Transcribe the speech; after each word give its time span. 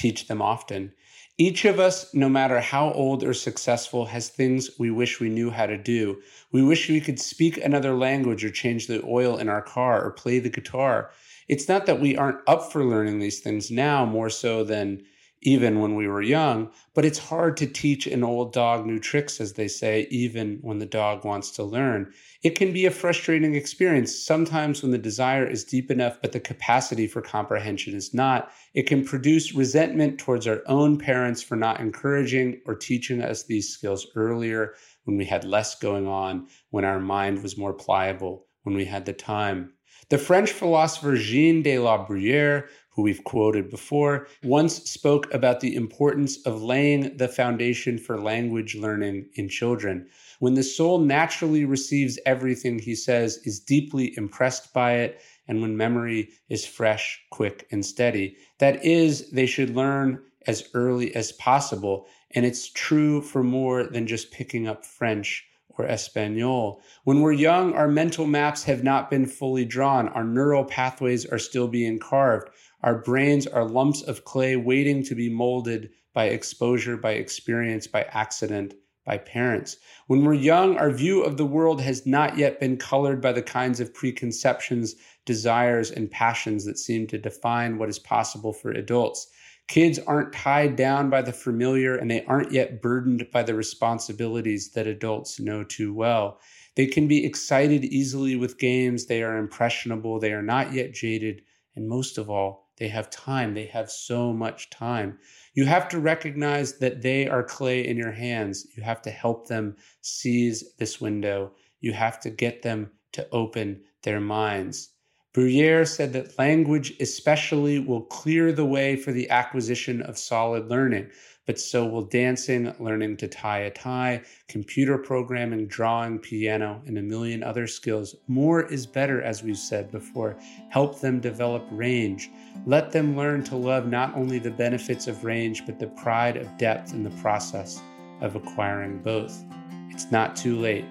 teach 0.00 0.28
them 0.28 0.40
often. 0.40 0.92
Each 1.36 1.64
of 1.64 1.78
us, 1.78 2.12
no 2.14 2.28
matter 2.28 2.60
how 2.60 2.92
old 2.92 3.22
or 3.22 3.34
successful, 3.34 4.06
has 4.06 4.28
things 4.28 4.78
we 4.78 4.90
wish 4.90 5.20
we 5.20 5.28
knew 5.28 5.50
how 5.50 5.66
to 5.66 5.78
do. 5.78 6.20
We 6.52 6.62
wish 6.62 6.88
we 6.88 7.00
could 7.00 7.20
speak 7.20 7.56
another 7.56 7.94
language 7.94 8.44
or 8.44 8.50
change 8.50 8.86
the 8.86 9.02
oil 9.04 9.38
in 9.38 9.48
our 9.48 9.62
car 9.62 10.02
or 10.04 10.10
play 10.10 10.38
the 10.38 10.50
guitar. 10.50 11.10
It's 11.48 11.68
not 11.68 11.86
that 11.86 12.00
we 12.00 12.16
aren't 12.16 12.46
up 12.46 12.70
for 12.70 12.84
learning 12.84 13.18
these 13.18 13.40
things 13.40 13.70
now 13.70 14.04
more 14.04 14.30
so 14.30 14.64
than 14.64 15.02
even 15.42 15.80
when 15.80 15.94
we 15.94 16.06
were 16.06 16.20
young, 16.20 16.70
but 16.94 17.04
it's 17.04 17.18
hard 17.18 17.56
to 17.56 17.66
teach 17.66 18.06
an 18.06 18.22
old 18.22 18.52
dog 18.52 18.84
new 18.84 18.98
tricks, 18.98 19.40
as 19.40 19.54
they 19.54 19.68
say, 19.68 20.06
even 20.10 20.58
when 20.60 20.78
the 20.78 20.86
dog 20.86 21.24
wants 21.24 21.50
to 21.50 21.64
learn. 21.64 22.12
It 22.42 22.56
can 22.56 22.72
be 22.72 22.84
a 22.84 22.90
frustrating 22.90 23.54
experience. 23.54 24.14
Sometimes, 24.14 24.82
when 24.82 24.92
the 24.92 24.98
desire 24.98 25.46
is 25.46 25.64
deep 25.64 25.90
enough, 25.90 26.18
but 26.20 26.32
the 26.32 26.40
capacity 26.40 27.06
for 27.06 27.22
comprehension 27.22 27.94
is 27.94 28.12
not, 28.12 28.50
it 28.74 28.86
can 28.86 29.04
produce 29.04 29.54
resentment 29.54 30.18
towards 30.18 30.46
our 30.46 30.62
own 30.66 30.98
parents 30.98 31.42
for 31.42 31.56
not 31.56 31.80
encouraging 31.80 32.60
or 32.66 32.74
teaching 32.74 33.22
us 33.22 33.44
these 33.44 33.70
skills 33.70 34.06
earlier 34.16 34.74
when 35.04 35.16
we 35.16 35.24
had 35.24 35.44
less 35.44 35.74
going 35.74 36.06
on, 36.06 36.46
when 36.70 36.84
our 36.84 37.00
mind 37.00 37.42
was 37.42 37.56
more 37.56 37.72
pliable, 37.72 38.46
when 38.64 38.74
we 38.74 38.84
had 38.84 39.06
the 39.06 39.12
time. 39.14 39.72
The 40.10 40.18
French 40.18 40.50
philosopher 40.50 41.16
Jean 41.16 41.62
de 41.62 41.78
la 41.78 42.04
Bruyere 42.04 42.68
who 42.90 43.02
we've 43.02 43.24
quoted 43.24 43.70
before, 43.70 44.26
once 44.42 44.90
spoke 44.90 45.32
about 45.32 45.60
the 45.60 45.74
importance 45.74 46.38
of 46.44 46.62
laying 46.62 47.16
the 47.16 47.28
foundation 47.28 47.96
for 47.98 48.20
language 48.20 48.74
learning 48.74 49.26
in 49.34 49.48
children. 49.48 50.06
When 50.40 50.54
the 50.54 50.62
soul 50.62 50.98
naturally 50.98 51.64
receives 51.64 52.18
everything, 52.26 52.78
he 52.78 52.94
says, 52.94 53.38
is 53.44 53.60
deeply 53.60 54.16
impressed 54.16 54.72
by 54.72 54.94
it, 54.94 55.20
and 55.46 55.62
when 55.62 55.76
memory 55.76 56.30
is 56.48 56.66
fresh, 56.66 57.20
quick, 57.30 57.66
and 57.70 57.84
steady. 57.84 58.36
That 58.58 58.84
is, 58.84 59.30
they 59.30 59.46
should 59.46 59.76
learn 59.76 60.22
as 60.46 60.68
early 60.74 61.14
as 61.14 61.32
possible. 61.32 62.06
And 62.32 62.46
it's 62.46 62.70
true 62.70 63.20
for 63.20 63.42
more 63.42 63.84
than 63.84 64.06
just 64.06 64.30
picking 64.30 64.66
up 64.66 64.84
French 64.84 65.44
or 65.80 65.86
Espanol. 65.86 66.82
When 67.04 67.20
we're 67.20 67.32
young, 67.32 67.72
our 67.74 67.88
mental 67.88 68.26
maps 68.26 68.64
have 68.64 68.84
not 68.84 69.10
been 69.10 69.26
fully 69.26 69.64
drawn. 69.64 70.08
Our 70.08 70.24
neural 70.24 70.64
pathways 70.64 71.24
are 71.26 71.38
still 71.38 71.68
being 71.68 71.98
carved. 71.98 72.50
Our 72.82 72.98
brains 72.98 73.46
are 73.46 73.64
lumps 73.64 74.02
of 74.02 74.24
clay 74.24 74.56
waiting 74.56 75.02
to 75.04 75.14
be 75.14 75.28
molded 75.28 75.90
by 76.12 76.26
exposure, 76.26 76.96
by 76.96 77.12
experience, 77.12 77.86
by 77.86 78.02
accident, 78.10 78.74
by 79.06 79.18
parents. 79.18 79.76
When 80.06 80.24
we're 80.24 80.34
young, 80.34 80.76
our 80.76 80.90
view 80.90 81.22
of 81.22 81.36
the 81.36 81.46
world 81.46 81.80
has 81.80 82.06
not 82.06 82.36
yet 82.36 82.60
been 82.60 82.76
colored 82.76 83.20
by 83.20 83.32
the 83.32 83.42
kinds 83.42 83.80
of 83.80 83.94
preconceptions, 83.94 84.96
desires, 85.24 85.90
and 85.90 86.10
passions 86.10 86.64
that 86.66 86.78
seem 86.78 87.06
to 87.06 87.18
define 87.18 87.78
what 87.78 87.88
is 87.88 87.98
possible 87.98 88.52
for 88.52 88.70
adults. 88.70 89.28
Kids 89.70 90.00
aren't 90.00 90.32
tied 90.32 90.74
down 90.74 91.10
by 91.10 91.22
the 91.22 91.32
familiar 91.32 91.94
and 91.94 92.10
they 92.10 92.24
aren't 92.24 92.50
yet 92.50 92.82
burdened 92.82 93.30
by 93.30 93.44
the 93.44 93.54
responsibilities 93.54 94.72
that 94.72 94.88
adults 94.88 95.38
know 95.38 95.62
too 95.62 95.94
well. 95.94 96.40
They 96.74 96.86
can 96.86 97.06
be 97.06 97.24
excited 97.24 97.84
easily 97.84 98.34
with 98.34 98.58
games. 98.58 99.06
They 99.06 99.22
are 99.22 99.38
impressionable. 99.38 100.18
They 100.18 100.32
are 100.32 100.42
not 100.42 100.72
yet 100.72 100.92
jaded. 100.92 101.42
And 101.76 101.88
most 101.88 102.18
of 102.18 102.28
all, 102.28 102.72
they 102.78 102.88
have 102.88 103.10
time. 103.10 103.54
They 103.54 103.66
have 103.66 103.92
so 103.92 104.32
much 104.32 104.70
time. 104.70 105.20
You 105.54 105.66
have 105.66 105.88
to 105.90 106.00
recognize 106.00 106.78
that 106.78 107.02
they 107.02 107.28
are 107.28 107.44
clay 107.44 107.86
in 107.86 107.96
your 107.96 108.10
hands. 108.10 108.66
You 108.76 108.82
have 108.82 109.02
to 109.02 109.10
help 109.12 109.46
them 109.46 109.76
seize 110.00 110.74
this 110.78 111.00
window. 111.00 111.52
You 111.78 111.92
have 111.92 112.18
to 112.22 112.30
get 112.30 112.62
them 112.62 112.90
to 113.12 113.28
open 113.30 113.82
their 114.02 114.20
minds. 114.20 114.88
Bruyere 115.32 115.86
said 115.86 116.12
that 116.12 116.38
language, 116.38 116.94
especially, 117.00 117.78
will 117.78 118.02
clear 118.02 118.52
the 118.52 118.64
way 118.64 118.96
for 118.96 119.12
the 119.12 119.30
acquisition 119.30 120.02
of 120.02 120.18
solid 120.18 120.68
learning 120.68 121.10
but 121.50 121.58
so 121.58 121.84
will 121.84 122.04
dancing, 122.04 122.72
learning 122.78 123.16
to 123.16 123.26
tie 123.26 123.62
a 123.62 123.70
tie, 123.72 124.22
computer 124.46 124.96
programming, 124.96 125.66
drawing, 125.66 126.16
piano, 126.16 126.80
and 126.86 126.96
a 126.96 127.02
million 127.02 127.42
other 127.42 127.66
skills. 127.66 128.14
More 128.28 128.62
is 128.72 128.86
better, 128.86 129.20
as 129.20 129.42
we've 129.42 129.58
said 129.58 129.90
before. 129.90 130.38
Help 130.68 131.00
them 131.00 131.18
develop 131.18 131.66
range. 131.72 132.30
Let 132.66 132.92
them 132.92 133.16
learn 133.16 133.42
to 133.46 133.56
love 133.56 133.88
not 133.88 134.14
only 134.14 134.38
the 134.38 134.52
benefits 134.52 135.08
of 135.08 135.24
range, 135.24 135.66
but 135.66 135.80
the 135.80 135.88
pride 135.88 136.36
of 136.36 136.56
depth 136.56 136.92
in 136.92 137.02
the 137.02 137.20
process 137.20 137.82
of 138.20 138.36
acquiring 138.36 139.02
both. 139.02 139.44
It's 139.88 140.12
not 140.12 140.36
too 140.36 140.56
late, 140.56 140.84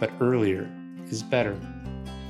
but 0.00 0.10
earlier 0.22 0.66
is 1.10 1.22
better. 1.22 1.60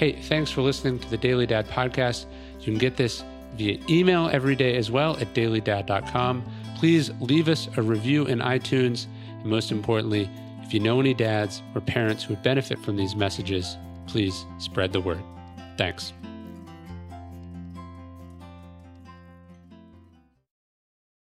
Hey, 0.00 0.12
thanks 0.12 0.50
for 0.50 0.62
listening 0.62 0.98
to 0.98 1.10
the 1.10 1.18
Daily 1.18 1.44
Dad 1.44 1.68
podcast. 1.68 2.24
You 2.60 2.64
can 2.64 2.78
get 2.78 2.96
this 2.96 3.22
via 3.56 3.78
email 3.90 4.30
every 4.32 4.56
day 4.56 4.78
as 4.78 4.90
well 4.90 5.14
at 5.18 5.34
dailydad.com. 5.34 6.42
Please 6.78 7.10
leave 7.20 7.50
us 7.50 7.68
a 7.76 7.82
review 7.82 8.24
in 8.24 8.38
iTunes. 8.38 9.08
And 9.28 9.44
most 9.44 9.70
importantly, 9.70 10.26
if 10.62 10.72
you 10.72 10.80
know 10.80 11.00
any 11.00 11.12
dads 11.12 11.62
or 11.74 11.82
parents 11.82 12.24
who 12.24 12.32
would 12.32 12.42
benefit 12.42 12.78
from 12.78 12.96
these 12.96 13.14
messages, 13.14 13.76
please 14.06 14.46
spread 14.58 14.94
the 14.94 15.02
word. 15.02 15.22
Thanks. 15.76 16.14